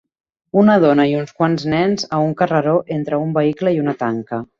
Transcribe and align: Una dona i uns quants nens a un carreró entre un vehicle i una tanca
Una 0.59 0.77
dona 0.83 1.03
i 1.09 1.11
uns 1.17 1.33
quants 1.41 1.65
nens 1.73 2.07
a 2.17 2.21
un 2.29 2.33
carreró 2.39 2.73
entre 2.99 3.21
un 3.27 3.37
vehicle 3.37 3.75
i 3.77 3.83
una 3.83 3.95
tanca 4.01 4.41